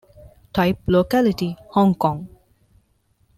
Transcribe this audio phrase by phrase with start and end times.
[0.51, 2.27] Type locality: Hong Kong.